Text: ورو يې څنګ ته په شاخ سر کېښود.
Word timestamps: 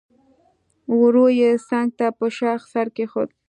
ورو 0.99 1.25
يې 1.39 1.51
څنګ 1.69 1.87
ته 1.99 2.07
په 2.17 2.25
شاخ 2.37 2.61
سر 2.73 2.87
کېښود. 2.95 3.29